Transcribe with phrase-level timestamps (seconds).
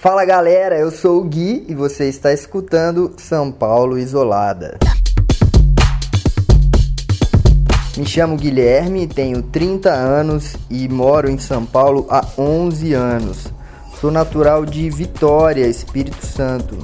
[0.00, 4.78] Fala galera, eu sou o Gui e você está escutando São Paulo Isolada.
[7.96, 13.52] Me chamo Guilherme, tenho 30 anos e moro em São Paulo há 11 anos.
[14.00, 16.78] Sou natural de Vitória, Espírito Santo.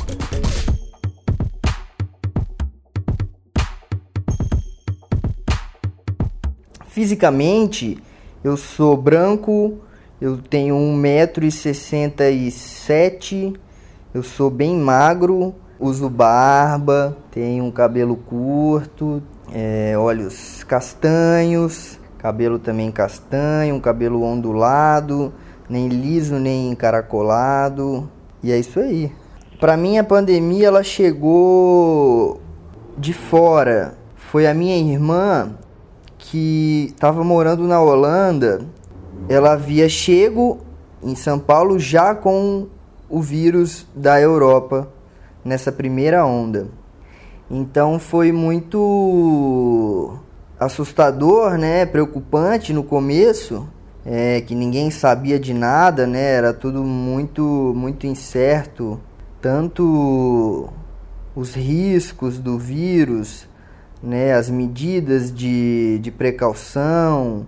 [6.89, 7.97] Fisicamente,
[8.43, 9.84] eu sou branco,
[10.25, 13.57] eu tenho 1,67m,
[14.15, 19.23] eu sou bem magro, uso barba, tenho um cabelo curto,
[19.53, 25.31] é, olhos castanhos, cabelo também castanho, um cabelo ondulado,
[25.69, 28.09] nem liso nem encaracolado.
[28.43, 29.13] E é isso aí.
[29.61, 32.41] Para mim a pandemia ela chegou
[32.97, 33.93] de fora.
[34.17, 35.51] Foi a minha irmã
[36.17, 38.63] que estava morando na Holanda,
[39.29, 40.59] ela havia chego
[41.03, 42.67] em São Paulo já com
[43.09, 44.89] o vírus da Europa
[45.45, 46.69] nessa primeira onda.
[47.51, 50.17] Então foi muito
[50.59, 53.69] assustador, né, preocupante no começo,
[54.05, 58.99] é, que ninguém sabia de nada, né, era tudo muito muito incerto,
[59.41, 60.69] tanto
[61.37, 63.47] os riscos do vírus,
[64.03, 67.47] né, as medidas de, de precaução,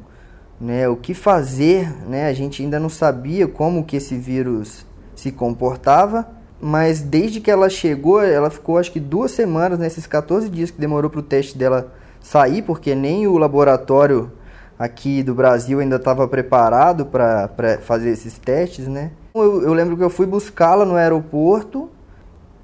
[0.61, 5.31] né, o que fazer, né, a gente ainda não sabia como que esse vírus se
[5.31, 6.29] comportava,
[6.61, 10.81] mas desde que ela chegou, ela ficou acho que duas semanas, nesses 14 dias que
[10.81, 14.33] demorou para o teste dela sair, porque nem o laboratório
[14.79, 19.11] aqui do Brasil ainda estava preparado para fazer esses testes, né.
[19.35, 21.91] Eu, eu lembro que eu fui buscá-la no aeroporto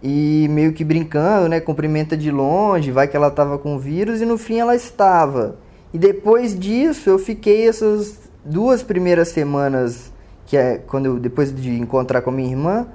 [0.02, 1.60] e meio que brincando, né?
[1.60, 5.56] Cumprimenta de longe, vai que ela estava com vírus e no fim ela estava.
[5.92, 10.12] E depois disso eu fiquei essas duas primeiras semanas,
[10.46, 12.86] que é quando eu, depois de encontrar com a minha irmã,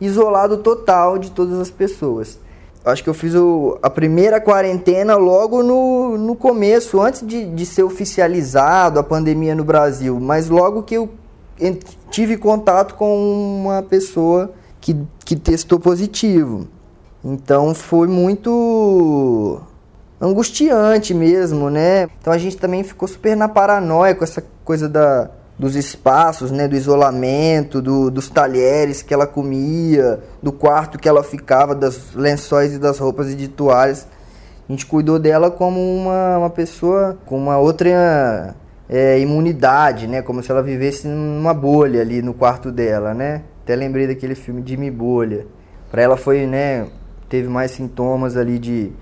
[0.00, 2.38] isolado total de todas as pessoas.
[2.84, 7.66] Acho que eu fiz o, a primeira quarentena logo no, no começo, antes de, de
[7.66, 11.10] ser oficializado a pandemia no Brasil, mas logo que eu
[12.10, 16.68] tive contato com uma pessoa que, que testou positivo.
[17.24, 19.60] Então foi muito
[20.20, 22.08] angustiante mesmo, né?
[22.20, 26.66] Então a gente também ficou super na paranoia com essa coisa da, dos espaços, né?
[26.66, 32.74] Do isolamento, do, dos talheres que ela comia, do quarto que ela ficava, das lençóis
[32.74, 34.06] e das roupas e de toalhas.
[34.68, 38.54] A gente cuidou dela como uma, uma pessoa com uma outra
[38.88, 40.22] é, imunidade, né?
[40.22, 43.42] Como se ela vivesse numa bolha ali no quarto dela, né?
[43.62, 45.46] Até lembrei daquele filme Jimmy Bolha.
[45.90, 46.86] Para ela foi, né,
[47.28, 48.92] teve mais sintomas ali de,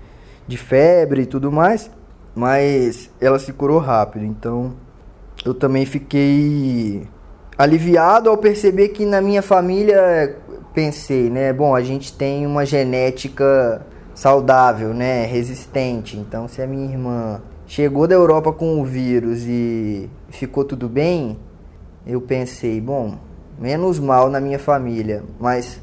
[0.47, 1.89] de febre e tudo mais,
[2.35, 4.25] mas ela se curou rápido.
[4.25, 4.73] Então,
[5.45, 7.07] eu também fiquei
[7.57, 10.37] aliviado ao perceber que na minha família
[10.73, 16.17] pensei, né, bom, a gente tem uma genética saudável, né, resistente.
[16.17, 21.37] Então, se a minha irmã chegou da Europa com o vírus e ficou tudo bem,
[22.05, 23.15] eu pensei, bom,
[23.57, 25.81] menos mal na minha família, mas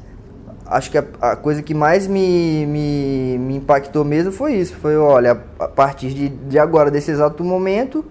[0.73, 4.75] acho que a, a coisa que mais me, me, me, impactou mesmo foi isso.
[4.77, 8.03] Foi, olha, a, partir de, de agora, desse exato momento,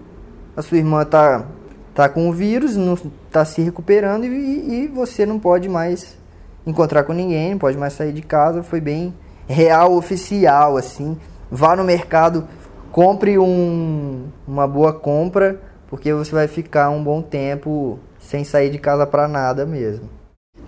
[0.55, 1.45] a sua irmã tá,
[1.93, 2.97] tá com o vírus, não
[3.29, 6.17] tá se recuperando e, e você não pode mais
[6.65, 8.63] encontrar com ninguém, não pode mais sair de casa.
[8.63, 9.13] Foi bem
[9.45, 11.17] real, oficial, assim.
[11.51, 12.47] Vá no mercado,
[12.91, 18.79] compre um, uma boa compra, porque você vai ficar um bom tempo sem sair de
[18.79, 20.09] casa para nada mesmo.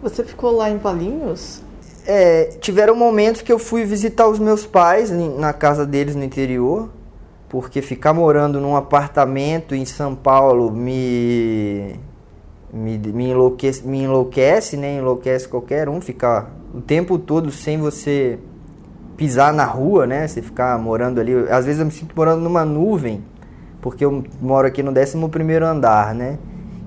[0.01, 1.63] Você ficou lá em Palinhos?
[2.07, 6.89] É, tiveram momentos que eu fui visitar os meus pais na casa deles no interior,
[7.49, 11.99] porque ficar morando num apartamento em São Paulo me
[12.75, 14.97] me, me, enlouquece, me enlouquece, né?
[14.97, 18.37] Enlouquece qualquer um ficar o tempo todo sem você
[19.15, 20.27] pisar na rua, né?
[20.27, 21.33] Você ficar morando ali.
[21.49, 23.23] Às vezes eu me sinto morando numa nuvem,
[23.81, 26.37] porque eu moro aqui no 11 primeiro andar, né?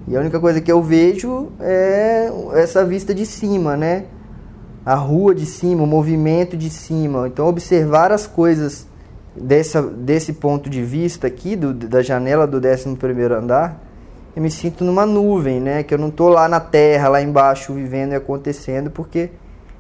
[0.06, 4.04] E a única coisa que eu vejo é essa vista de cima, né?
[4.88, 7.28] A rua de cima, o movimento de cima.
[7.28, 8.86] Então, observar as coisas
[9.36, 12.96] dessa, desse ponto de vista aqui, do, da janela do 11
[13.34, 13.84] andar,
[14.34, 15.82] eu me sinto numa nuvem, né?
[15.82, 19.28] Que eu não estou lá na terra, lá embaixo, vivendo e acontecendo, porque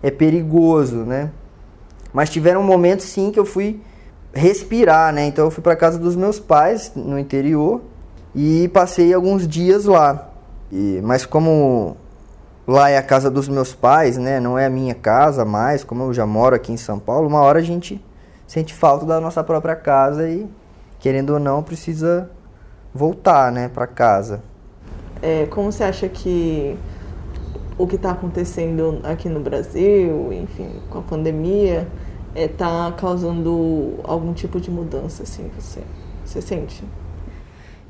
[0.02, 1.30] é perigoso, né?
[2.12, 3.80] Mas tiveram momentos, sim, que eu fui
[4.34, 5.24] respirar, né?
[5.24, 7.80] Então, eu fui para casa dos meus pais, no interior,
[8.34, 10.28] e passei alguns dias lá.
[10.70, 11.96] E, mas como
[12.68, 14.38] lá é a casa dos meus pais, né?
[14.38, 17.40] Não é a minha casa mais, como eu já moro aqui em São Paulo, uma
[17.40, 18.04] hora a gente
[18.46, 20.46] sente falta da nossa própria casa e
[20.98, 22.30] querendo ou não precisa
[22.94, 24.42] voltar, né, para casa.
[25.22, 26.76] É, como você acha que
[27.78, 31.88] o que está acontecendo aqui no Brasil, enfim, com a pandemia,
[32.34, 35.80] está é, causando algum tipo de mudança, assim, você,
[36.24, 36.84] você sente?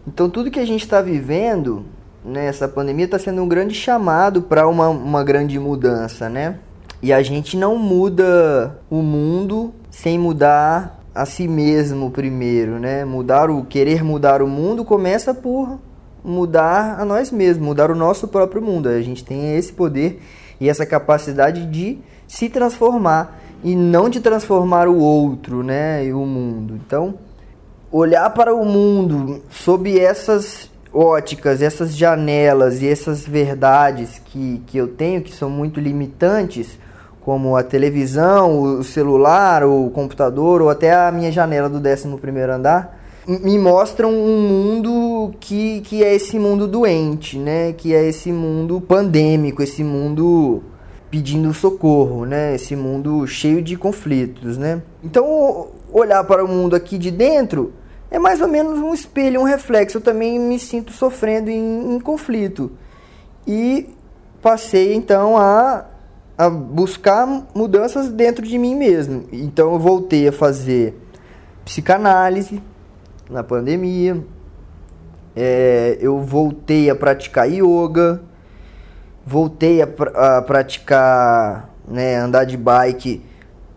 [0.06, 1.84] Então tudo que a gente está vivendo
[2.24, 6.58] né, pandemia está sendo um grande chamado para uma, uma grande mudança, né?
[7.00, 13.04] E a gente não muda o mundo sem mudar a si mesmo primeiro, né?
[13.04, 15.78] Mudar o querer mudar o mundo começa por
[16.24, 18.88] mudar a nós mesmos, mudar o nosso próprio mundo.
[18.88, 20.20] A gente tem esse poder
[20.60, 26.24] e essa capacidade de se transformar e não de transformar o outro, né, e o
[26.24, 26.74] mundo.
[26.74, 27.14] Então,
[27.90, 34.88] olhar para o mundo sob essas óticas, essas janelas e essas verdades que, que eu
[34.88, 36.78] tenho, que são muito limitantes,
[37.20, 42.08] como a televisão, o celular, o computador ou até a minha janela do 11
[42.50, 47.74] andar, me mostram um mundo que, que é esse mundo doente, né?
[47.74, 50.62] Que é esse mundo pandêmico, esse mundo
[51.10, 52.54] pedindo socorro, né?
[52.54, 54.80] Esse mundo cheio de conflitos, né?
[55.04, 57.74] Então, olhar para o mundo aqui de dentro
[58.10, 59.98] é mais ou menos um espelho, um reflexo.
[59.98, 62.72] Eu também me sinto sofrendo em, em conflito.
[63.46, 63.88] E
[64.40, 65.84] passei então a,
[66.36, 69.24] a buscar mudanças dentro de mim mesmo.
[69.32, 70.94] Então eu voltei a fazer
[71.64, 72.62] psicanálise
[73.28, 74.24] na pandemia.
[75.36, 78.22] É, eu voltei a praticar yoga.
[79.26, 79.88] Voltei a,
[80.38, 83.22] a praticar, né, andar de bike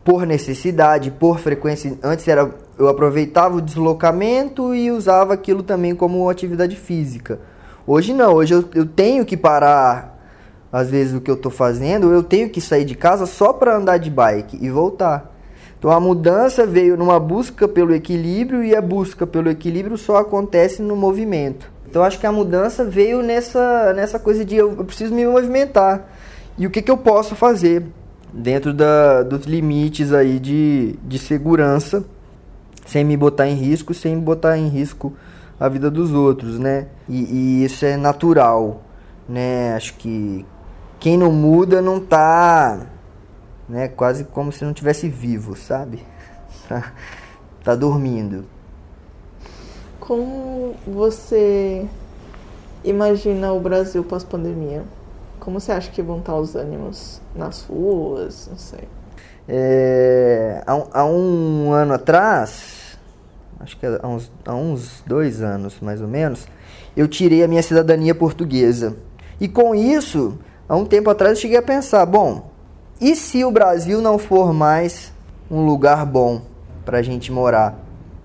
[0.04, 1.98] por necessidade, por frequência.
[2.02, 2.50] Antes era
[2.82, 7.40] eu aproveitava o deslocamento e usava aquilo também como atividade física.
[7.86, 10.20] Hoje não, hoje eu, eu tenho que parar
[10.72, 13.76] às vezes o que eu estou fazendo, eu tenho que sair de casa só para
[13.76, 15.32] andar de bike e voltar.
[15.78, 20.82] Então a mudança veio numa busca pelo equilíbrio e a busca pelo equilíbrio só acontece
[20.82, 21.72] no movimento.
[21.88, 26.08] Então acho que a mudança veio nessa, nessa coisa de eu, eu preciso me movimentar.
[26.58, 27.86] E o que, que eu posso fazer
[28.34, 32.04] dentro da, dos limites aí de, de segurança
[32.86, 35.14] sem me botar em risco, sem botar em risco
[35.60, 36.88] a vida dos outros, né?
[37.08, 38.82] E, e, isso é natural,
[39.30, 39.76] né?
[39.76, 40.46] Acho que
[41.00, 42.88] quem não muda não tá,
[43.70, 43.88] né?
[43.88, 46.04] Quase como se não tivesse vivo, sabe?
[46.68, 46.94] Tá,
[47.64, 48.46] tá dormindo.
[50.00, 51.88] Como você
[52.84, 54.84] imagina o Brasil pós-pandemia?
[55.40, 58.48] Como você acha que vão estar os ânimos nas ruas?
[58.50, 58.88] Não sei.
[59.54, 62.98] É, há, há, um ano atrás,
[63.60, 66.48] acho que há uns, há uns dois anos mais ou menos,
[66.96, 68.96] eu tirei a minha cidadania portuguesa.
[69.42, 70.40] E com isso,
[70.70, 72.50] há um tempo atrás, eu cheguei a pensar: bom,
[73.02, 75.12] e se o Brasil não for mais
[75.50, 76.44] um lugar bom
[76.86, 77.78] para a gente morar?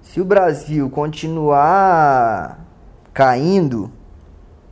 [0.02, 2.64] Se o Brasil continuar
[3.12, 3.90] caindo,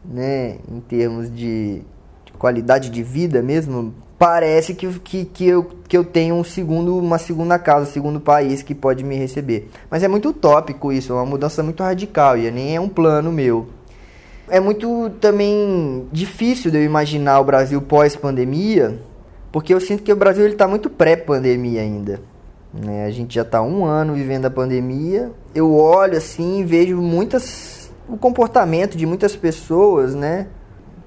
[0.05, 1.83] né, em termos de,
[2.25, 6.97] de qualidade de vida mesmo, parece que, que, que, eu, que eu tenho um segundo,
[6.97, 9.69] uma segunda casa, um segundo país que pode me receber.
[9.91, 13.33] Mas é muito utópico isso, é uma mudança muito radical e nem é um plano
[13.33, 13.69] meu.
[14.49, 19.01] É muito também difícil de eu imaginar o Brasil pós-pandemia,
[19.51, 22.21] porque eu sinto que o Brasil está muito pré-pandemia ainda.
[22.73, 23.07] Né?
[23.07, 25.31] A gente já está um ano vivendo a pandemia.
[25.55, 30.49] Eu olho assim e vejo muitas o comportamento de muitas pessoas, né?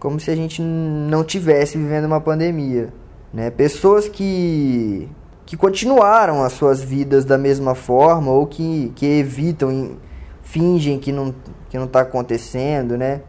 [0.08, 2.94] Como se a gente não tivesse vivendo uma pandemia,
[3.34, 3.52] né?
[3.52, 5.10] Pessoas que
[5.46, 9.98] que continuaram as suas vidas da mesma forma ou que, que evitam,
[10.42, 11.36] fingem que não
[11.70, 13.20] que não está acontecendo, né?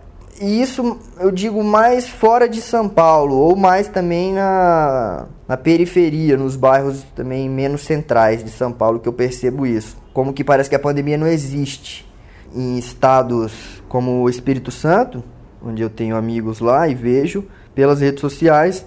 [0.40, 6.36] E isso eu digo mais fora de São Paulo ou mais também na, na periferia,
[6.36, 9.96] nos bairros também menos centrais de São Paulo que eu percebo isso.
[10.14, 12.08] Como que parece que a pandemia não existe
[12.54, 15.24] em estados como o Espírito Santo,
[15.62, 18.84] onde eu tenho amigos lá e vejo pelas redes sociais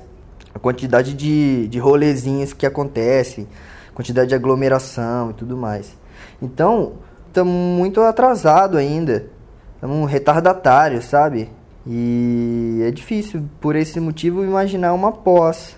[0.54, 3.48] a quantidade de, de rolezinhos que acontece,
[3.94, 5.98] quantidade de aglomeração e tudo mais.
[6.42, 6.94] Então,
[7.28, 9.28] estamos muito atrasado ainda,
[9.76, 11.50] estamos um retardatário, sabe?
[11.86, 15.76] E é difícil, por esse motivo, imaginar uma pós.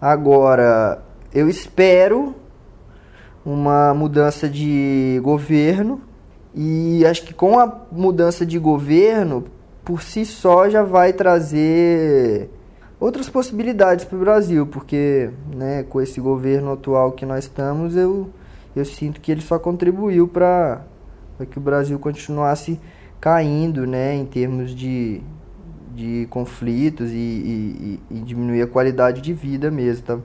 [0.00, 1.02] Agora,
[1.32, 2.34] eu espero
[3.44, 6.00] uma mudança de governo
[6.54, 9.44] e acho que com a mudança de governo
[9.84, 12.50] por si só já vai trazer
[12.98, 18.28] outras possibilidades para o Brasil, porque né, com esse governo atual que nós estamos, eu,
[18.76, 20.82] eu sinto que ele só contribuiu para
[21.50, 22.78] que o Brasil continuasse
[23.18, 25.22] caindo né, em termos de,
[25.94, 30.06] de conflitos e, e, e diminuir a qualidade de vida mesmo.
[30.06, 30.18] Tá,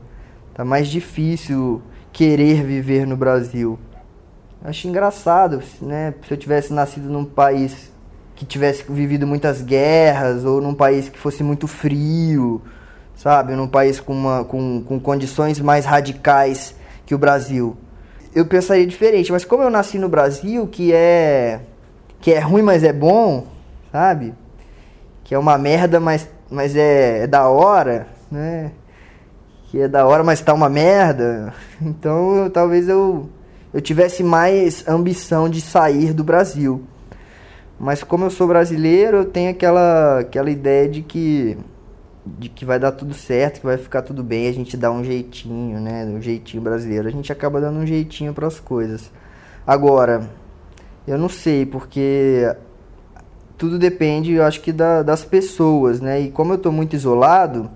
[0.53, 1.81] tá mais difícil
[2.11, 3.79] querer viver no Brasil.
[4.63, 6.13] Acho engraçado, né?
[6.27, 7.93] Se eu tivesse nascido num país
[8.35, 12.61] que tivesse vivido muitas guerras ou num país que fosse muito frio
[13.15, 13.55] sabe?
[13.55, 16.75] Num país com, uma, com, com condições mais radicais
[17.05, 17.75] que o Brasil.
[18.33, 21.61] Eu pensaria diferente, mas como eu nasci no Brasil, que é
[22.19, 23.45] que é ruim, mas é bom,
[23.91, 24.33] sabe?
[25.23, 28.71] Que é uma merda, mas, mas é, é da hora, né?
[29.69, 31.53] Que é da hora, mas tá uma merda.
[31.81, 33.29] Então, eu, talvez eu
[33.73, 36.85] eu tivesse mais ambição de sair do Brasil.
[37.79, 41.57] Mas como eu sou brasileiro, eu tenho aquela, aquela ideia de que
[42.25, 45.03] de que vai dar tudo certo, que vai ficar tudo bem, a gente dá um
[45.03, 46.05] jeitinho, né?
[46.05, 47.07] Um jeitinho brasileiro.
[47.07, 49.11] A gente acaba dando um jeitinho para as coisas.
[49.65, 50.27] Agora,
[51.07, 52.55] eu não sei, porque
[53.57, 56.19] tudo depende, eu acho que da, das pessoas, né?
[56.19, 57.69] E como eu estou muito isolado,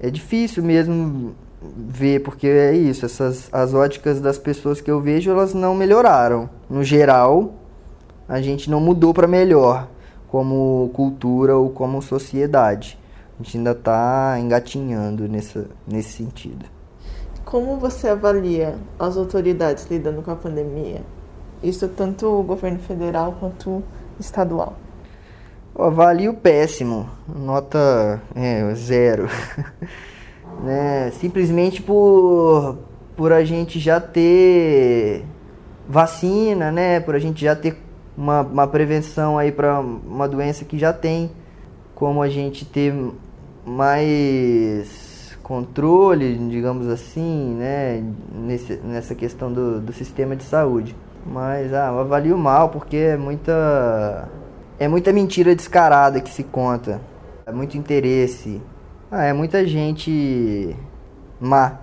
[0.00, 5.30] é difícil mesmo ver, porque é isso, essas as óticas das pessoas que eu vejo,
[5.30, 6.48] elas não melhoraram.
[6.70, 7.54] No geral,
[8.28, 9.88] a gente não mudou para melhor
[10.28, 12.98] como cultura ou como sociedade.
[13.38, 16.66] A gente ainda está engatinhando nessa, nesse sentido.
[17.44, 21.00] Como você avalia as autoridades lidando com a pandemia?
[21.62, 23.82] Isso tanto o governo federal quanto
[24.20, 24.76] estadual.
[25.74, 29.28] Eu avalio péssimo, nota é, zero.
[30.62, 31.10] né?
[31.12, 32.78] Simplesmente por,
[33.16, 35.24] por a gente já ter
[35.88, 37.00] vacina, né?
[37.00, 37.87] Por a gente já ter
[38.18, 41.30] uma, uma prevenção aí para uma doença que já tem
[41.94, 42.92] como a gente ter
[43.64, 48.02] mais controle, digamos assim, né,
[48.34, 50.96] nesse, nessa questão do, do sistema de saúde.
[51.24, 54.28] Mas ah, eu avalio mal porque é muita
[54.78, 57.00] é muita mentira descarada que se conta.
[57.46, 58.60] É muito interesse.
[59.10, 60.76] Ah, é muita gente
[61.40, 61.78] má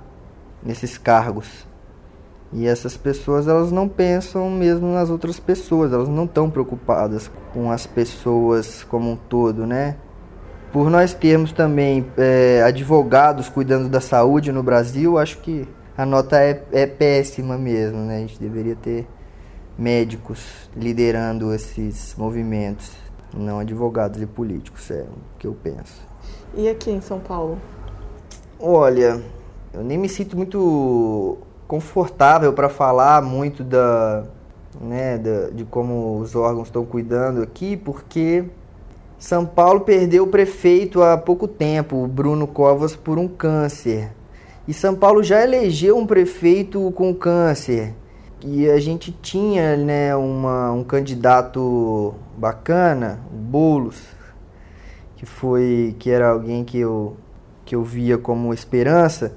[0.62, 1.66] nesses cargos.
[2.56, 7.70] E essas pessoas elas não pensam mesmo nas outras pessoas, elas não estão preocupadas com
[7.70, 9.98] as pessoas como um todo, né?
[10.72, 16.40] Por nós termos também é, advogados cuidando da saúde no Brasil, acho que a nota
[16.40, 18.18] é, é péssima mesmo, né?
[18.18, 19.06] A gente deveria ter
[19.78, 22.90] médicos liderando esses movimentos,
[23.34, 26.08] não advogados e políticos, é o que eu penso.
[26.56, 27.60] E aqui em São Paulo?
[28.58, 29.22] Olha,
[29.74, 34.24] eu nem me sinto muito confortável para falar muito da,
[34.80, 38.46] né, da, de como os órgãos estão cuidando aqui, porque
[39.18, 44.12] São Paulo perdeu o prefeito há pouco tempo, o Bruno Covas, por um câncer.
[44.68, 47.94] E São Paulo já elegeu um prefeito com câncer.
[48.44, 54.02] E a gente tinha né, uma, um candidato bacana, o Boulos,
[55.16, 57.16] que foi que era alguém que eu,
[57.64, 59.36] que eu via como esperança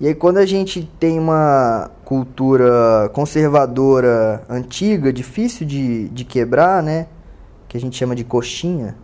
[0.00, 7.06] e aí quando a gente tem uma cultura conservadora antiga, difícil de, de quebrar, né?
[7.68, 8.96] Que a gente chama de coxinha,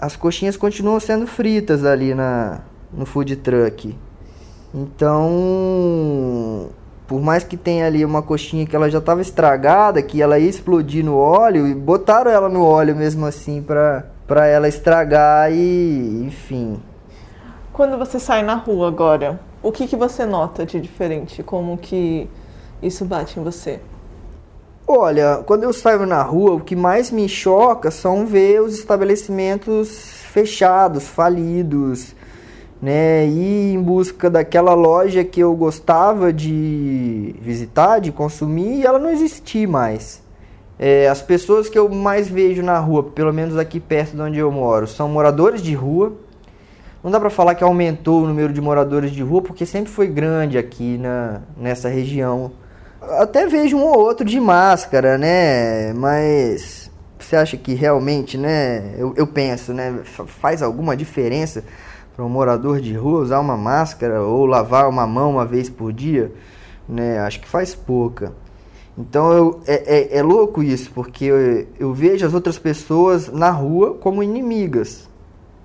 [0.00, 2.60] as coxinhas continuam sendo fritas ali na,
[2.92, 3.96] no food truck.
[4.74, 6.70] Então,
[7.06, 10.48] por mais que tenha ali uma coxinha que ela já estava estragada, que ela ia
[10.48, 16.24] explodir no óleo, e botaram ela no óleo mesmo assim para para ela estragar e,
[16.24, 16.80] enfim.
[17.72, 21.42] Quando você sai na rua agora, o que, que você nota de diferente?
[21.42, 22.28] Como que
[22.82, 23.80] isso bate em você?
[24.86, 30.22] Olha, quando eu saio na rua, o que mais me choca são ver os estabelecimentos
[30.32, 32.14] fechados, falidos,
[32.80, 33.24] né?
[33.26, 39.08] Ir em busca daquela loja que eu gostava de visitar, de consumir, e ela não
[39.08, 40.20] existir mais.
[40.78, 44.38] É, as pessoas que eu mais vejo na rua, pelo menos aqui perto de onde
[44.40, 46.12] eu moro, são moradores de rua,
[47.02, 50.06] não dá para falar que aumentou o número de moradores de rua, porque sempre foi
[50.06, 52.52] grande aqui na, nessa região.
[53.18, 55.92] Até vejo um ou outro de máscara, né?
[55.94, 58.94] Mas você acha que realmente, né?
[58.96, 60.00] Eu, eu penso, né?
[60.04, 61.64] Faz alguma diferença
[62.14, 65.92] para um morador de rua usar uma máscara ou lavar uma mão uma vez por
[65.92, 66.30] dia?
[66.88, 67.18] Né?
[67.18, 68.32] Acho que faz pouca.
[68.96, 73.50] Então eu, é, é, é louco isso, porque eu, eu vejo as outras pessoas na
[73.50, 75.10] rua como inimigas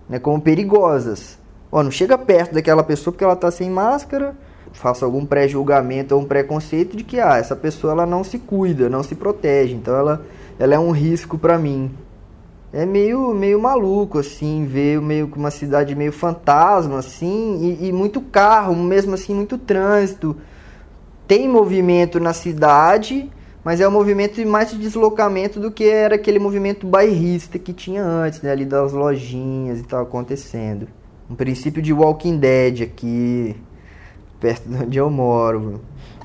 [0.09, 1.37] né, como perigosas.
[1.71, 4.35] Ó, não chega perto daquela pessoa porque ela está sem máscara,
[4.71, 8.89] faça algum pré-julgamento ou um preconceito de que ah, essa pessoa ela não se cuida,
[8.89, 10.25] não se protege, então ela,
[10.59, 11.91] ela é um risco para mim.
[12.71, 17.91] É meio, meio maluco, assim, ver meio que uma cidade meio fantasma, assim, e, e
[17.93, 20.35] muito carro, mesmo assim, muito trânsito.
[21.25, 23.29] Tem movimento na cidade,
[23.67, 28.01] mas é um movimento mais de deslocamento do que era aquele movimento bairrista que tinha
[28.01, 28.49] antes, né?
[28.49, 30.87] Ali das lojinhas e tal acontecendo.
[31.29, 33.57] Um princípio de Walking Dead aqui,
[34.39, 35.81] perto de onde eu moro.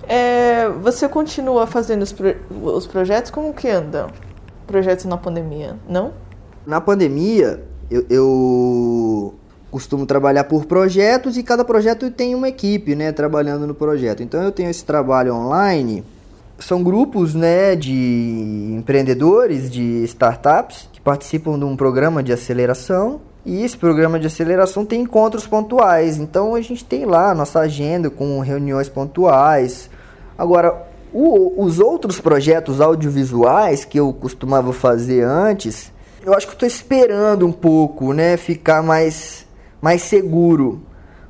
[0.07, 2.33] É, você continua fazendo os, pro,
[2.63, 3.33] os projetos?
[3.33, 4.07] Como que anda?
[4.65, 6.13] Projetos na pandemia, não?
[6.65, 9.35] Na pandemia, eu, eu
[9.69, 14.23] costumo trabalhar por projetos e cada projeto tem uma equipe, né, trabalhando no projeto.
[14.23, 16.05] Então eu tenho esse trabalho online.
[16.63, 23.21] São grupos, né, de empreendedores, de startups que participam de um programa de aceleração.
[23.45, 26.19] E esse programa de aceleração tem encontros pontuais.
[26.19, 29.91] Então a gente tem lá a nossa agenda com reuniões pontuais.
[30.39, 35.93] Agora, o, os outros projetos audiovisuais que eu costumava fazer antes,
[36.25, 39.45] eu acho que estou esperando um pouco, né, ficar mais
[39.81, 40.81] mais seguro.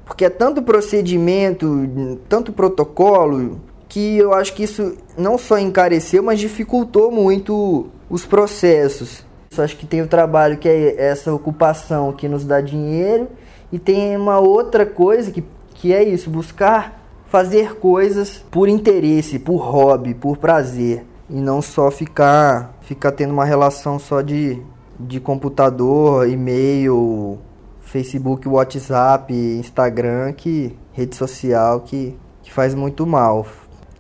[0.05, 1.89] Porque é tanto procedimento,
[2.29, 3.61] tanto protocolo,
[3.93, 9.23] que eu acho que isso não só encareceu, mas dificultou muito os processos.
[9.55, 13.29] Eu acho que tem o trabalho que é essa ocupação que nos dá dinheiro,
[13.71, 15.45] e tem uma outra coisa que,
[15.75, 21.91] que é isso, buscar fazer coisas por interesse, por hobby, por prazer, e não só
[21.91, 24.63] ficar, ficar tendo uma relação só de,
[24.99, 27.39] de computador, e-mail,
[27.83, 33.47] Facebook, WhatsApp, Instagram, que rede social que, que faz muito mal.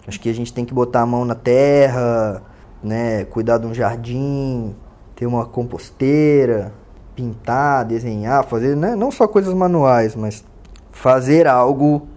[0.06, 2.42] Acho que a gente tem que botar a mão na terra,
[2.82, 4.74] né, cuidar de um jardim,
[5.14, 6.72] ter uma composteira,
[7.14, 10.44] pintar, desenhar, fazer, né, não só coisas manuais, mas
[10.90, 12.08] fazer algo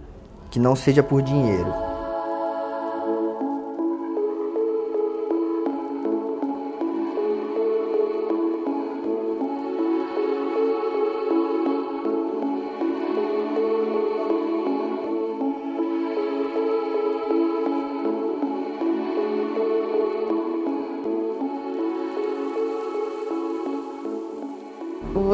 [0.50, 1.72] que não seja por dinheiro.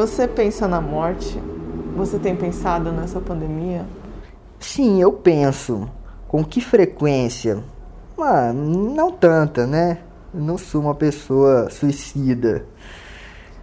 [0.03, 1.41] Você pensa na morte?
[1.95, 3.85] Você tem pensado nessa pandemia?
[4.59, 5.89] Sim, eu penso.
[6.27, 7.63] Com que frequência?
[8.19, 9.99] Ah, não tanta, né?
[10.33, 12.65] Eu não sou uma pessoa suicida.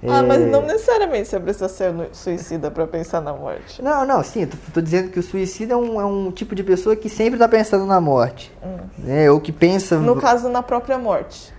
[0.03, 0.23] Ah, é...
[0.23, 3.83] mas não necessariamente você precisa ser suicida para pensar na morte.
[3.83, 6.65] Não, não, sim, tô, tô dizendo que o suicida é um, é um, tipo de
[6.65, 8.51] pessoa que sempre está pensando na morte.
[8.65, 8.79] Hum.
[8.97, 9.31] Né?
[9.31, 9.99] Ou que pensa.
[9.99, 11.53] No caso, na própria morte.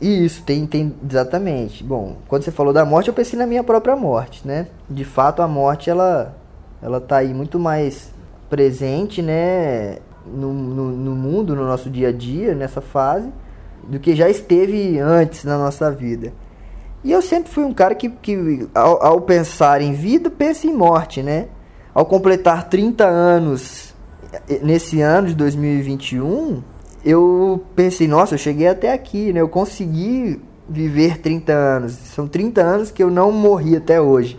[0.00, 1.84] Isso, tem, tem, exatamente.
[1.84, 4.66] Bom, quando você falou da morte, eu pensei na minha própria morte, né?
[4.88, 6.34] De fato, a morte, ela,
[6.82, 8.12] ela tá aí muito mais
[8.48, 9.98] presente, né?
[10.26, 13.30] No, no, no mundo, no nosso dia a dia, nessa fase,
[13.86, 16.32] do que já esteve antes na nossa vida.
[17.04, 20.72] E eu sempre fui um cara que, que ao, ao pensar em vida, pensa em
[20.74, 21.48] morte, né?
[21.94, 23.94] Ao completar 30 anos
[24.62, 26.62] nesse ano de 2021,
[27.04, 29.40] eu pensei, nossa, eu cheguei até aqui, né?
[29.40, 31.92] Eu consegui viver 30 anos.
[31.92, 34.38] São 30 anos que eu não morri até hoje.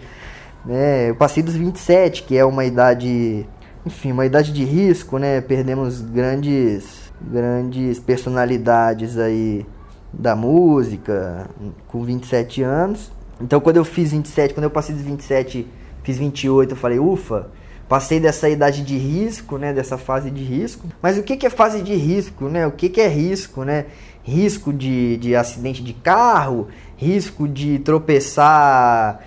[0.65, 1.09] Né?
[1.09, 3.45] Eu passei dos 27, que é uma idade,
[3.85, 5.41] enfim, uma idade de risco, né?
[5.41, 9.65] Perdemos grandes grandes personalidades aí
[10.11, 11.49] da música
[11.87, 13.11] com 27 anos.
[13.39, 15.67] Então, quando eu fiz 27, quando eu passei dos 27,
[16.03, 17.49] fiz 28, eu falei, ufa,
[17.91, 19.73] Passei dessa idade de risco, né?
[19.73, 20.87] Dessa fase de risco.
[21.01, 22.65] Mas o que, que é fase de risco, né?
[22.65, 23.87] O que, que é risco, né?
[24.23, 29.19] Risco de, de acidente de carro, risco de tropeçar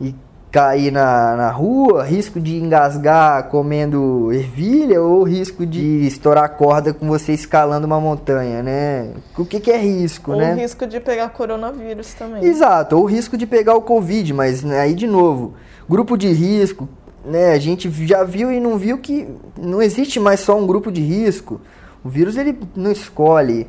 [0.00, 0.14] e
[0.52, 7.08] cair na, na rua, risco de engasgar comendo ervilha ou risco de estourar corda com
[7.08, 9.14] você escalando uma montanha, né?
[9.36, 10.52] O que, que é risco, ou né?
[10.52, 12.44] o risco de pegar coronavírus também.
[12.44, 15.54] Exato, ou o risco de pegar o Covid, mas né, aí de novo,
[15.88, 16.88] grupo de risco,
[17.24, 20.90] né, a gente já viu e não viu que não existe mais só um grupo
[20.90, 21.60] de risco.
[22.04, 23.68] O vírus ele não escolhe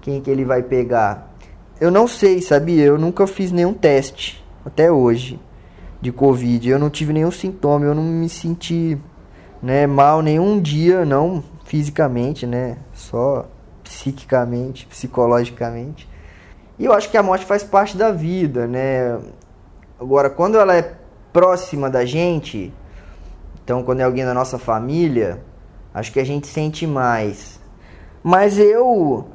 [0.00, 1.32] quem que ele vai pegar.
[1.80, 2.84] Eu não sei, sabia?
[2.84, 5.38] Eu nunca fiz nenhum teste até hoje
[6.00, 6.68] de Covid.
[6.68, 8.98] Eu não tive nenhum sintoma, eu não me senti
[9.62, 12.78] né, mal nenhum dia, não fisicamente, né?
[12.92, 13.48] Só
[13.84, 16.08] psiquicamente, psicologicamente.
[16.78, 19.18] E eu acho que a morte faz parte da vida, né?
[20.00, 20.94] Agora, quando ela é
[21.32, 22.72] próxima da gente,
[23.64, 25.42] então quando é alguém da nossa família,
[25.94, 27.60] acho que a gente sente mais.
[28.22, 29.26] Mas eu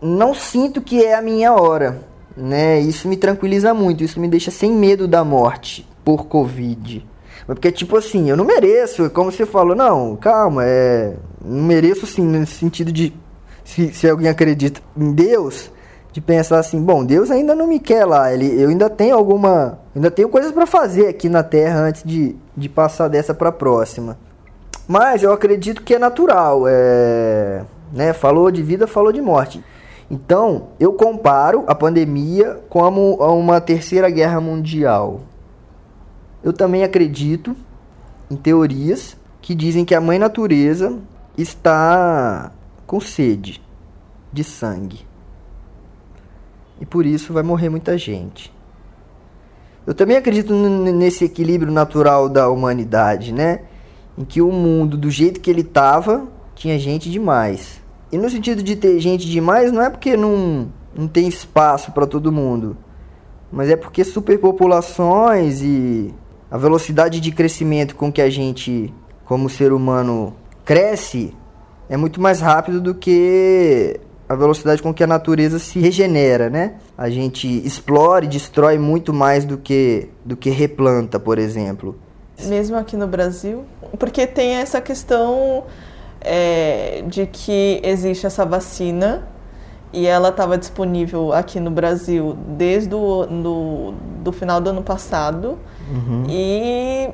[0.00, 2.02] não sinto que é a minha hora,
[2.36, 2.78] né?
[2.78, 7.04] Isso me tranquiliza muito, isso me deixa sem medo da morte por Covid.
[7.46, 11.14] Porque, tipo assim, eu não mereço, como você falou, não, calma, é.
[11.44, 13.14] Não mereço, assim, no sentido de.
[13.64, 15.70] Se, se alguém acredita em Deus,
[16.16, 19.78] de pensar assim, bom, Deus ainda não me quer lá, ele, eu ainda tenho alguma,
[19.94, 23.52] ainda tenho coisas para fazer aqui na Terra antes de, de passar dessa para a
[23.52, 24.16] próxima.
[24.88, 28.14] Mas eu acredito que é natural, é, né?
[28.14, 29.62] Falou de vida, falou de morte.
[30.10, 35.20] Então, eu comparo a pandemia como uma terceira guerra mundial.
[36.42, 37.54] Eu também acredito
[38.30, 40.98] em teorias que dizem que a mãe natureza
[41.36, 42.52] está
[42.86, 43.60] com sede
[44.32, 45.05] de sangue
[46.80, 48.54] e por isso vai morrer muita gente.
[49.86, 53.60] Eu também acredito nesse equilíbrio natural da humanidade, né?
[54.18, 57.80] Em que o mundo, do jeito que ele estava, tinha gente demais.
[58.10, 62.06] E no sentido de ter gente demais, não é porque não, não tem espaço para
[62.06, 62.76] todo mundo,
[63.52, 66.12] mas é porque superpopulações e
[66.50, 68.92] a velocidade de crescimento com que a gente,
[69.24, 70.34] como ser humano,
[70.64, 71.32] cresce
[71.88, 76.74] é muito mais rápido do que a velocidade com que a natureza se regenera, né?
[76.96, 81.96] A gente explora e destrói muito mais do que do que replanta, por exemplo.
[82.44, 83.64] Mesmo aqui no Brasil,
[83.98, 85.64] porque tem essa questão
[86.20, 89.26] é, de que existe essa vacina
[89.92, 95.58] e ela estava disponível aqui no Brasil desde o do, do final do ano passado
[95.90, 96.24] uhum.
[96.28, 97.08] e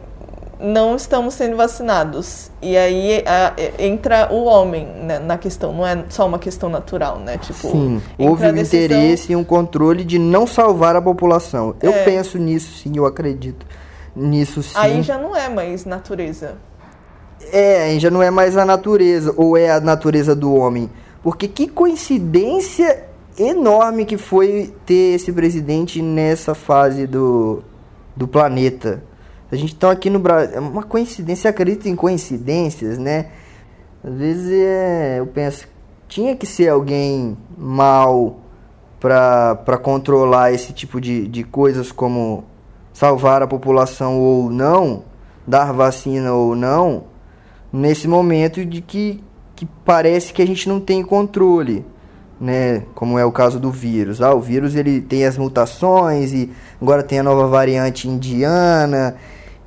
[0.62, 2.50] não estamos sendo vacinados.
[2.62, 7.18] E aí a, entra o homem né, na questão, não é só uma questão natural,
[7.18, 7.36] né?
[7.38, 8.84] Tipo, sim, houve um decisão...
[8.84, 11.74] interesse e um controle de não salvar a população.
[11.82, 12.04] Eu é.
[12.04, 13.66] penso nisso, sim, eu acredito
[14.14, 14.74] nisso, sim.
[14.76, 16.54] Aí já não é mais natureza.
[17.52, 20.88] É, já não é mais a natureza, ou é a natureza do homem.
[21.22, 23.04] Porque que coincidência
[23.38, 27.62] enorme que foi ter esse presidente nessa fase do,
[28.16, 29.02] do planeta.
[29.52, 30.56] A gente está aqui no Brasil.
[30.56, 33.26] É uma coincidência, acredito em coincidências, né?
[34.02, 35.68] Às vezes é, eu penso,
[36.08, 38.40] tinha que ser alguém mal
[38.98, 42.44] para controlar esse tipo de, de coisas como
[42.94, 45.04] salvar a população ou não,
[45.46, 47.04] dar vacina ou não,
[47.70, 49.22] nesse momento de que,
[49.54, 51.84] que parece que a gente não tem controle
[52.40, 54.20] né, como é o caso do vírus.
[54.20, 59.14] Ah, o vírus ele tem as mutações e agora tem a nova variante indiana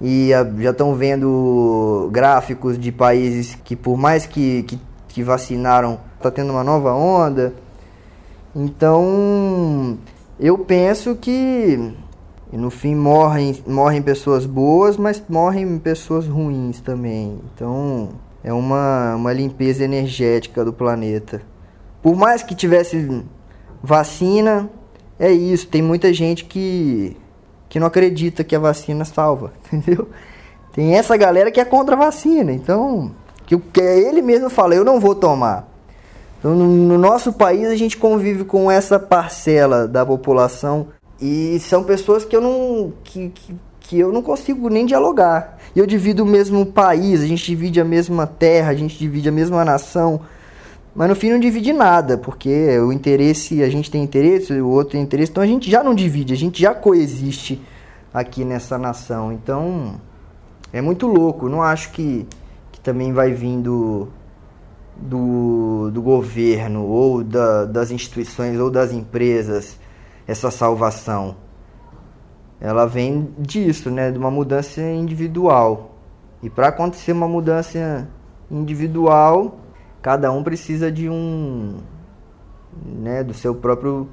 [0.07, 6.29] e já estão vendo gráficos de países que por mais que, que, que vacinaram, está
[6.29, 7.55] tendo uma nova onda.
[8.55, 9.97] Então,
[10.39, 11.91] eu penso que
[12.53, 17.39] no fim morrem, morrem pessoas boas, mas morrem pessoas ruins também.
[17.55, 18.09] Então,
[18.43, 21.41] é uma, uma limpeza energética do planeta.
[22.03, 23.23] Por mais que tivesse
[23.81, 24.69] vacina,
[25.17, 25.67] é isso.
[25.67, 27.17] Tem muita gente que,
[27.75, 30.07] que não acredita que a vacina salva, entendeu?
[30.71, 32.53] Tem essa galera que é contra a vacina.
[32.53, 33.11] Então,
[33.45, 35.67] que, que ele mesmo fala, eu não vou tomar.
[36.39, 40.87] Então, no, no nosso país, a gente convive com essa parcela da população
[41.19, 45.57] e são pessoas que eu não, que, que, que eu não consigo nem dialogar.
[45.75, 49.27] E eu divido o mesmo país, a gente divide a mesma terra, a gente divide
[49.27, 50.21] a mesma nação.
[50.95, 54.93] Mas no fim não divide nada, porque o interesse, a gente tem interesse, o outro
[54.93, 57.61] tem interesse, então a gente já não divide, a gente já coexiste
[58.13, 59.33] aqui nessa nação.
[59.33, 59.99] Então
[60.71, 62.25] é muito louco, não acho que,
[62.71, 64.07] que também vai vindo
[64.95, 69.77] do, do governo ou da, das instituições ou das empresas
[70.25, 71.35] essa salvação.
[72.59, 75.97] Ela vem disso, né, de uma mudança individual.
[76.41, 78.07] E para acontecer uma mudança
[78.49, 79.59] individual,
[80.05, 81.79] cada um precisa de um,
[82.85, 84.07] né, do seu próprio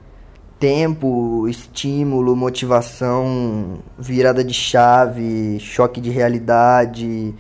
[0.59, 7.35] tempo, estímulo, motivação, virada de chave, choque de realidade,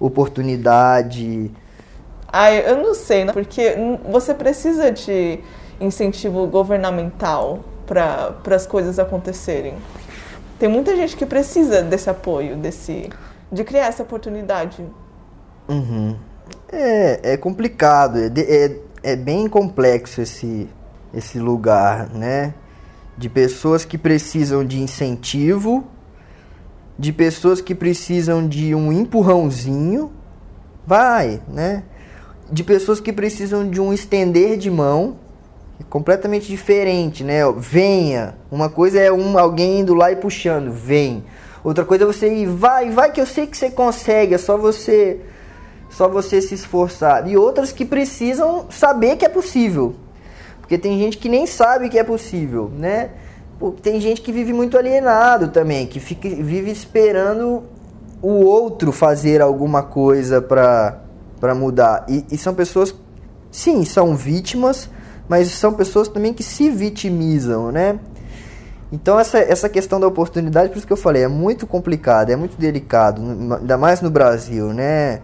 [0.00, 1.48] oportunidade.
[2.26, 3.32] Ah, eu não sei, né?
[3.32, 3.76] porque
[4.10, 5.38] você precisa de
[5.80, 9.76] incentivo governamental para as coisas acontecerem.
[10.58, 13.08] Tem muita gente que precisa desse apoio, desse
[13.52, 14.84] de criar essa oportunidade.
[15.68, 16.16] Uhum.
[16.72, 20.66] É, é complicado, é, é, é bem complexo esse,
[21.12, 22.54] esse lugar, né?
[23.18, 25.84] De pessoas que precisam de incentivo,
[26.98, 30.10] de pessoas que precisam de um empurrãozinho,
[30.86, 31.84] vai, né?
[32.50, 35.16] De pessoas que precisam de um estender de mão,
[35.78, 37.40] é completamente diferente, né?
[37.58, 38.34] Venha.
[38.50, 41.22] Uma coisa é um alguém indo lá e puxando, vem.
[41.62, 44.56] Outra coisa é você ir, vai, vai que eu sei que você consegue, é só
[44.56, 45.20] você
[45.92, 47.28] só você se esforçar.
[47.28, 49.94] E outras que precisam saber que é possível.
[50.60, 53.10] Porque tem gente que nem sabe que é possível, né?
[53.82, 57.62] Tem gente que vive muito alienado também, que fica, vive esperando
[58.20, 62.04] o outro fazer alguma coisa para mudar.
[62.08, 62.94] E, e são pessoas,
[63.50, 64.88] sim, são vítimas,
[65.28, 68.00] mas são pessoas também que se vitimizam, né?
[68.90, 72.36] Então essa, essa questão da oportunidade, por isso que eu falei, é muito complicado, é
[72.36, 73.22] muito delicado,
[73.60, 75.20] ainda mais no Brasil, né?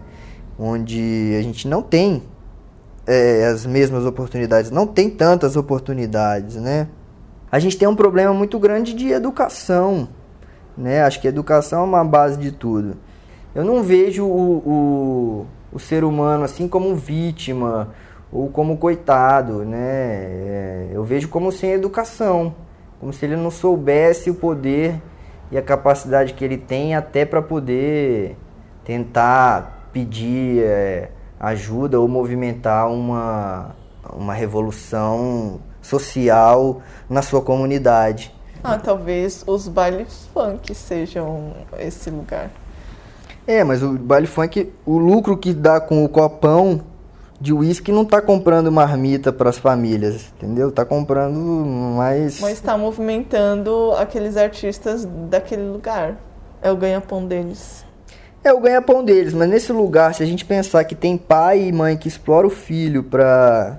[0.59, 2.21] Onde a gente não tem
[3.07, 6.87] é, as mesmas oportunidades, não tem tantas oportunidades, né?
[7.51, 10.09] A gente tem um problema muito grande de educação,
[10.77, 11.01] né?
[11.01, 12.97] Acho que educação é uma base de tudo.
[13.55, 17.89] Eu não vejo o, o, o ser humano assim como vítima
[18.31, 19.77] ou como coitado, né?
[19.79, 22.53] É, eu vejo como sem educação,
[22.99, 25.01] como se ele não soubesse o poder
[25.51, 28.37] e a capacidade que ele tem até para poder
[28.83, 33.75] tentar pedir é, ajuda ou movimentar uma,
[34.13, 38.33] uma revolução social na sua comunidade.
[38.63, 42.51] Ah, talvez os bailes funk sejam esse lugar.
[43.47, 46.81] É, mas o baile funk, o lucro que dá com o copão
[47.39, 50.71] de uísque não tá comprando marmita para as famílias, entendeu?
[50.71, 51.39] Tá comprando
[51.95, 52.41] mais.
[52.41, 56.17] Mas está movimentando aqueles artistas daquele lugar.
[56.61, 57.85] É o ganha-pão deles.
[58.49, 61.71] É o ganha-pão deles, mas nesse lugar, se a gente pensar que tem pai e
[61.71, 63.77] mãe que explora o filho para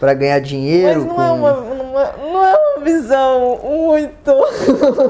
[0.00, 1.00] para ganhar dinheiro.
[1.00, 1.22] Mas não, com...
[1.22, 4.32] é uma, é, não é uma visão muito.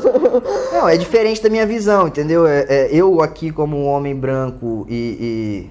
[0.72, 2.44] não, é diferente da minha visão, entendeu?
[2.44, 5.70] É, é, eu aqui, como um homem branco e,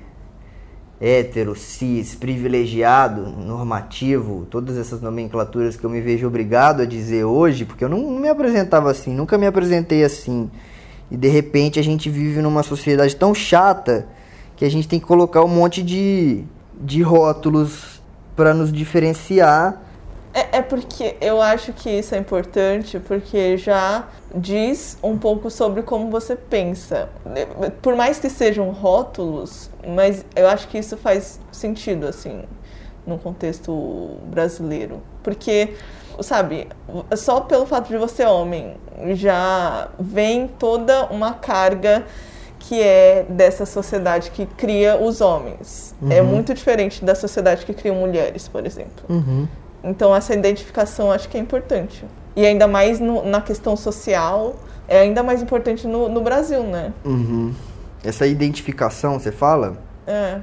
[1.02, 7.26] e hétero, cis, privilegiado, normativo, todas essas nomenclaturas que eu me vejo obrigado a dizer
[7.26, 10.50] hoje, porque eu não, não me apresentava assim, nunca me apresentei assim.
[11.10, 14.08] E de repente a gente vive numa sociedade tão chata
[14.56, 16.43] que a gente tem que colocar um monte de,
[16.80, 18.02] de rótulos
[18.36, 19.82] para nos diferenciar.
[20.34, 25.82] É, é, porque eu acho que isso é importante, porque já diz um pouco sobre
[25.82, 27.10] como você pensa.
[27.82, 32.43] Por mais que sejam rótulos, mas eu acho que isso faz sentido, assim,
[33.06, 35.02] no contexto brasileiro.
[35.24, 35.74] Porque
[36.21, 36.67] sabe,
[37.15, 38.75] só pelo fato de você homem,
[39.13, 42.06] já vem toda uma carga
[42.60, 45.95] que é dessa sociedade que cria os homens.
[46.01, 46.12] É uhum.
[46.12, 49.06] É muito diferente da sociedade que cria mulheres, por exemplo.
[49.08, 49.47] Uhum.
[49.84, 52.03] Então essa identificação acho que é importante.
[52.36, 54.56] E ainda mais no, na questão social,
[54.88, 56.93] é ainda mais importante no, no Brasil, né?
[57.06, 57.53] Uhum.
[58.03, 59.77] Essa identificação, você fala?
[60.06, 60.39] É.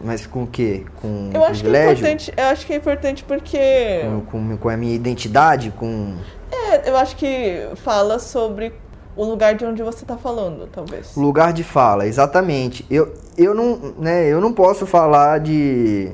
[0.00, 0.84] Mas com o quê?
[1.00, 2.04] Com eu acho privilégio?
[2.04, 3.58] Que é importante, eu acho que é importante porque...
[4.02, 5.72] Com, com, com, a minha identidade?
[5.76, 6.16] Com...
[6.50, 8.72] É, eu acho que fala sobre
[9.16, 11.14] o lugar de onde você está falando, talvez.
[11.16, 12.84] Lugar de fala, exatamente.
[12.90, 16.10] Eu, eu, não, né, eu não posso falar de,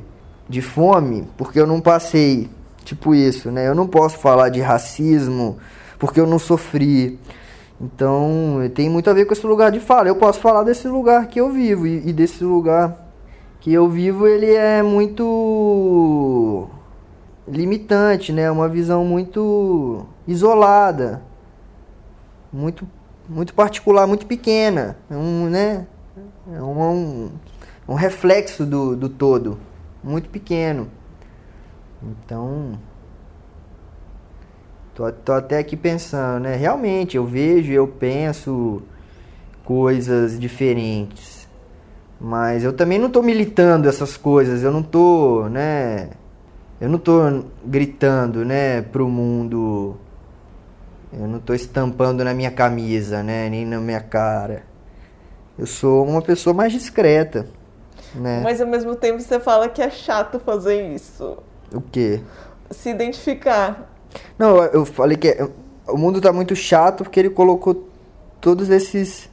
[0.49, 2.49] de fome porque eu não passei,
[2.85, 3.67] tipo isso, né?
[3.67, 5.59] Eu não posso falar de racismo
[5.99, 7.19] porque eu não sofri.
[7.81, 10.09] Então, tem muito a ver com esse lugar de fala.
[10.09, 13.10] Eu posso falar desse lugar que eu vivo e, e desse lugar
[13.61, 16.67] que eu vivo ele é muito
[17.47, 18.51] limitante, né?
[18.51, 21.23] Uma visão muito isolada,
[22.53, 22.89] muito
[23.29, 25.87] muito particular, muito pequena, é um, né?
[26.53, 27.31] É um,
[27.87, 29.57] um reflexo do, do todo,
[30.03, 30.89] muito pequeno.
[32.03, 32.73] Então,
[34.95, 36.57] tô, tô até aqui pensando, né?
[36.57, 38.83] Realmente, eu vejo, eu penso
[39.65, 41.40] coisas diferentes
[42.21, 46.11] mas eu também não estou militando essas coisas, eu não estou, né?
[46.79, 49.97] Eu não estou gritando, né, pro mundo.
[51.13, 54.65] Eu não estou estampando na minha camisa, né, nem na minha cara.
[55.59, 57.47] Eu sou uma pessoa mais discreta,
[58.15, 58.41] né?
[58.43, 61.39] Mas ao mesmo tempo você fala que é chato fazer isso.
[61.73, 62.21] O quê?
[62.71, 63.91] Se identificar.
[64.39, 65.49] Não, eu falei que é,
[65.89, 67.89] o mundo está muito chato porque ele colocou
[68.41, 69.29] todos esses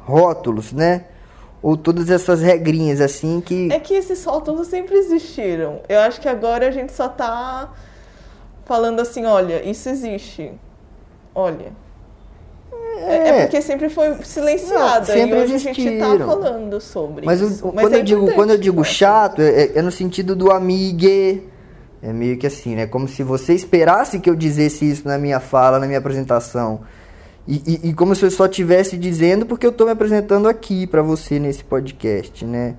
[0.00, 1.06] rótulos, né?
[1.62, 3.72] Ou todas essas regrinhas assim que.
[3.72, 5.80] É que esses rótulos sempre existiram.
[5.88, 7.72] Eu acho que agora a gente só tá
[8.64, 10.52] falando assim, olha, isso existe.
[11.34, 11.72] Olha.
[12.98, 15.06] É, é porque sempre foi silenciado.
[15.06, 16.06] Não, sempre e hoje existiram.
[16.06, 17.66] a gente tá falando sobre Mas, isso.
[17.66, 20.50] O, Mas quando, é eu digo, quando eu digo chato, é, é, no sentido do
[20.50, 21.48] amigue.
[22.04, 22.84] É meio que assim, né?
[22.84, 26.80] Como se você esperasse que eu dissesse isso na minha fala, na minha apresentação.
[27.46, 30.86] E, e, e, como se eu só estivesse dizendo porque eu estou me apresentando aqui
[30.86, 32.76] para você nesse podcast, né?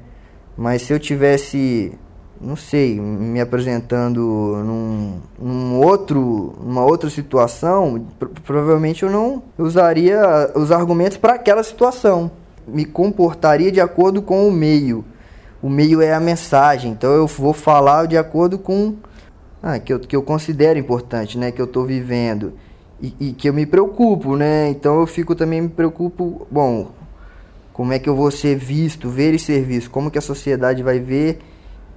[0.57, 1.91] Mas se eu tivesse,
[2.39, 4.19] não sei, me apresentando
[4.65, 8.05] num, num outro, numa outra situação,
[8.45, 10.21] provavelmente eu não usaria
[10.55, 12.31] os argumentos para aquela situação.
[12.65, 15.03] Me comportaria de acordo com o meio.
[15.61, 18.95] O meio é a mensagem, então eu vou falar de acordo com
[19.61, 21.51] ah, que, eu, que eu considero importante, né?
[21.51, 22.53] Que eu estou vivendo
[23.03, 24.69] e, e, que eu me preocupo, né?
[24.69, 26.91] Então eu fico também me preocupo, bom,
[27.73, 30.81] como é que eu vou ser visto, ver e ser visto, como que a sociedade
[30.81, 31.39] vai ver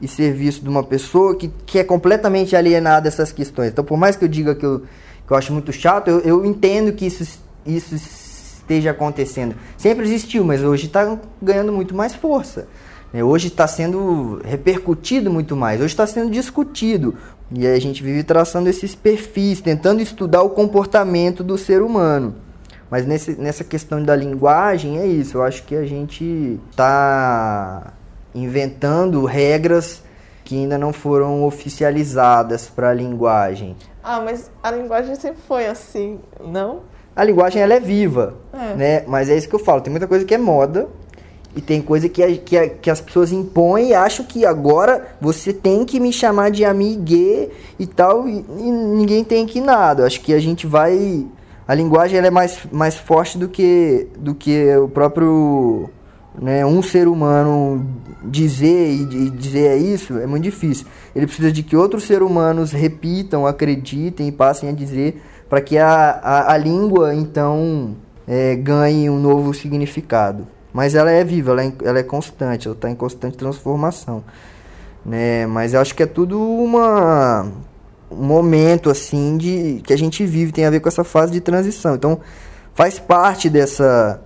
[0.00, 3.70] e ser visto de uma pessoa que, que é completamente alienada dessas questões.
[3.70, 4.80] Então, por mais que eu diga que eu,
[5.24, 9.54] que eu acho muito chato, eu, eu entendo que isso, isso esteja acontecendo.
[9.78, 12.66] Sempre existiu, mas hoje está ganhando muito mais força.
[13.12, 13.22] Né?
[13.22, 17.14] Hoje está sendo repercutido muito mais, hoje está sendo discutido.
[17.50, 22.34] E aí a gente vive traçando esses perfis, tentando estudar o comportamento do ser humano.
[22.90, 25.38] Mas nesse, nessa questão da linguagem é isso.
[25.38, 27.92] Eu acho que a gente está
[28.34, 30.02] inventando regras
[30.44, 33.76] que ainda não foram oficializadas para a linguagem.
[34.02, 36.82] Ah, mas a linguagem sempre foi assim, não?
[37.16, 38.74] a linguagem ela é viva, É.
[38.74, 39.04] né?
[39.08, 40.86] Mas é isso que eu falo, tem muita coisa que é moda
[41.56, 45.06] e tem coisa que, a- que, a- que as pessoas impõem e acham que agora
[45.20, 50.04] você tem que me chamar de amigue e tal, e, e ninguém tem que nada.
[50.06, 51.26] Acho que a gente vai...
[51.66, 55.88] A linguagem é mais, mais forte do que, do que o próprio...
[56.38, 57.82] Né, um ser humano
[58.22, 60.86] dizer e, e dizer é isso é muito difícil.
[61.14, 65.78] Ele precisa de que outros seres humanos repitam, acreditem e passem a dizer para que
[65.78, 67.96] a, a, a língua então
[68.28, 70.46] é, ganhe um novo significado.
[70.76, 74.22] Mas ela é viva, ela é, ela é constante, ela está em constante transformação.
[75.06, 75.46] Né?
[75.46, 77.50] Mas eu acho que é tudo uma
[78.10, 81.40] um momento assim de que a gente vive, tem a ver com essa fase de
[81.40, 81.94] transição.
[81.94, 82.20] Então
[82.74, 84.20] faz parte dessa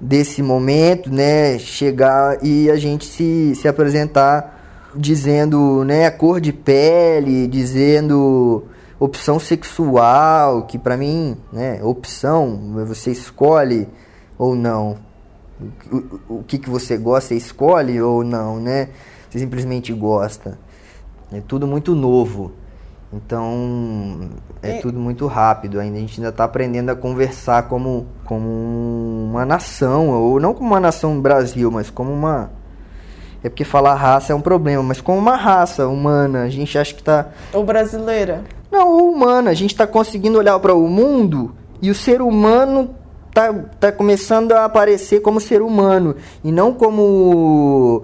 [0.00, 6.52] desse momento, né, chegar e a gente se, se apresentar dizendo, né, a cor de
[6.52, 8.66] pele, dizendo
[9.00, 13.88] opção sexual, que pra mim, né, opção, você escolhe
[14.38, 15.07] ou não.
[15.90, 18.88] O, o, que, que você gosta, você escolhe ou não, né?
[19.28, 20.58] Você simplesmente gosta.
[21.32, 22.52] É tudo muito novo.
[23.12, 24.28] Então,
[24.62, 25.80] é E- tudo muito rápido.
[25.80, 28.46] Ainda a gente ainda está aprendendo a conversar como, como
[29.30, 32.50] uma nação, ou não como uma nação no Brasil, mas como uma.
[33.42, 36.42] É porque falar raça é um problema, mas como uma raça humana.
[36.42, 38.44] A gente acha que está Ou brasileira.
[38.70, 42.90] não, o humano, a gente está conseguindo olhar para o mundo e o ser humano
[43.38, 48.02] tá, tá começando a aparecer como ser humano e não como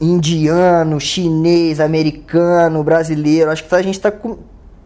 [0.00, 3.50] indiano, chinês, americano, brasileiro.
[3.50, 4.10] Acho que a gente está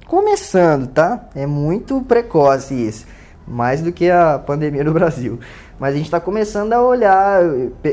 [0.04, 1.28] começando, tá?
[1.36, 3.06] É muito precoce isso,
[3.46, 5.38] mais do que a pandemia no Brasil.
[5.78, 7.42] Mas a gente está começando a olhar,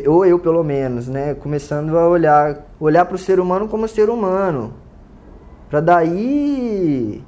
[0.08, 1.36] ou eu pelo menos, né?
[1.36, 4.74] Começando a olhar, olhar para o ser humano como ser humano,
[5.70, 7.24] para daí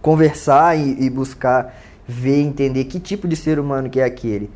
[0.00, 1.74] conversar e, e buscar
[2.10, 4.50] ver, entender que tipo de ser humano que é aquele,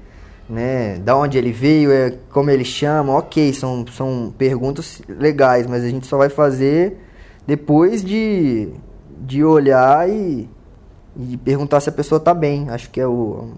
[0.49, 0.99] né?
[0.99, 5.89] Da onde ele veio, é como ele chama, ok, são, são perguntas legais, mas a
[5.89, 6.99] gente só vai fazer
[7.47, 8.71] depois de,
[9.21, 10.49] de olhar e,
[11.17, 12.69] e perguntar se a pessoa tá bem.
[12.71, 13.51] Acho que é o,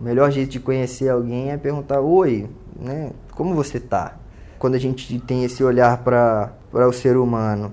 [0.00, 3.10] o melhor jeito de conhecer alguém é perguntar, oi, né?
[3.34, 4.16] Como você tá?
[4.58, 7.72] Quando a gente tem esse olhar para o ser humano.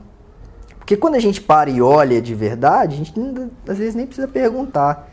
[0.78, 3.14] Porque quando a gente para e olha de verdade, a gente
[3.68, 5.12] às vezes nem precisa perguntar.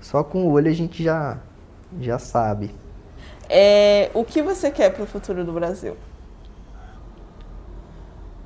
[0.00, 1.38] Só com o olho a gente já,
[2.00, 2.74] já sabe.
[3.48, 5.96] É, o que você quer para o futuro do Brasil?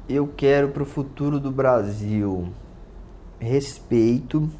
[0.09, 2.53] Eu quero para o futuro do Brasil
[3.39, 4.51] respeito.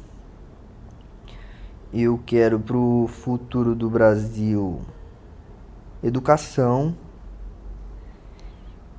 [1.93, 4.81] Eu quero para o futuro do Brasil
[6.01, 6.95] educação.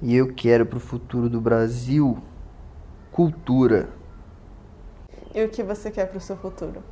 [0.00, 2.18] E eu quero para o futuro do Brasil
[3.10, 3.88] cultura.
[5.34, 6.82] E o que você quer para o seu futuro?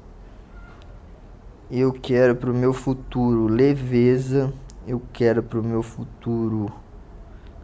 [1.73, 4.53] Eu quero para o meu futuro leveza.
[4.85, 6.69] Eu quero para o meu futuro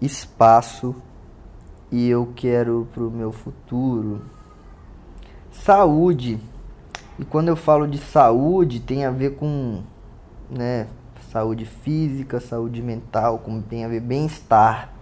[0.00, 0.94] espaço.
[1.90, 4.22] E eu quero para o meu futuro
[5.50, 6.38] saúde.
[7.18, 9.82] E quando eu falo de saúde, tem a ver com
[10.48, 10.86] né,
[11.32, 14.92] saúde física, saúde mental, como tem a ver bem-estar.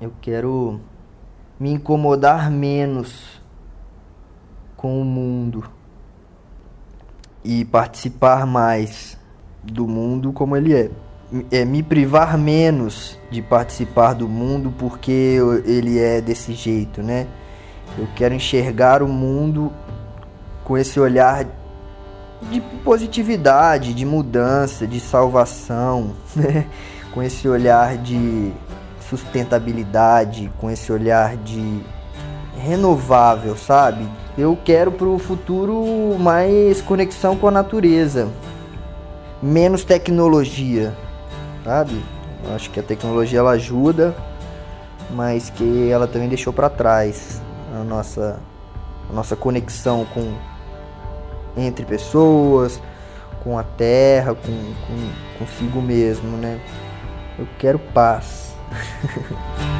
[0.00, 0.80] Eu quero
[1.60, 3.38] me incomodar menos
[4.78, 5.77] com o mundo
[7.44, 9.16] e participar mais
[9.62, 10.90] do mundo como ele é.
[11.50, 17.26] É me privar menos de participar do mundo porque ele é desse jeito, né?
[17.98, 19.72] Eu quero enxergar o mundo
[20.64, 21.46] com esse olhar
[22.50, 26.66] de positividade, de mudança, de salvação, né?
[27.12, 28.52] com esse olhar de
[29.08, 31.80] sustentabilidade, com esse olhar de
[32.56, 34.06] renovável, sabe?
[34.38, 38.28] Eu quero pro futuro mais conexão com a natureza,
[39.42, 40.96] menos tecnologia,
[41.64, 42.00] sabe?
[42.54, 44.14] Acho que a tecnologia ela ajuda,
[45.10, 47.42] mas que ela também deixou para trás
[47.74, 48.38] a nossa
[49.10, 50.32] a nossa conexão com
[51.56, 52.80] entre pessoas,
[53.42, 54.52] com a terra, com,
[54.86, 56.60] com consigo mesmo, né?
[57.36, 58.54] Eu quero paz.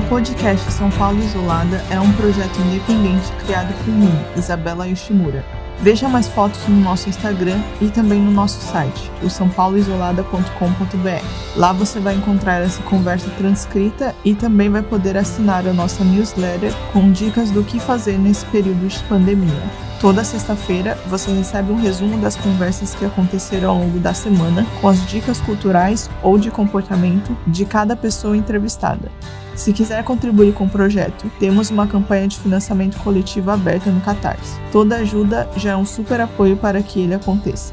[0.00, 5.44] podcast São Paulo Isolada é um projeto independente criado por mim, Isabela Yoshimura.
[5.80, 11.26] Veja mais fotos no nosso Instagram e também no nosso site, o sãopauloisolada.com.br.
[11.56, 16.72] Lá você vai encontrar essa conversa transcrita e também vai poder assinar a nossa newsletter
[16.92, 19.91] com dicas do que fazer nesse período de pandemia.
[20.02, 24.88] Toda sexta-feira você recebe um resumo das conversas que aconteceram ao longo da semana, com
[24.88, 29.12] as dicas culturais ou de comportamento de cada pessoa entrevistada.
[29.54, 34.58] Se quiser contribuir com o projeto, temos uma campanha de financiamento coletivo aberta no Catarse.
[34.72, 37.72] Toda ajuda já é um super apoio para que ele aconteça.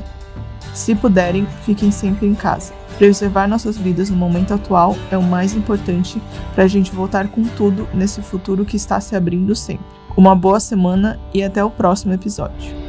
[0.71, 2.73] Se puderem, fiquem sempre em casa.
[2.99, 6.21] Preservar nossas vidas no momento atual é o mais importante
[6.53, 9.98] para a gente voltar com tudo nesse futuro que está se abrindo sempre.
[10.19, 12.88] Uma boa semana e até o próximo episódio.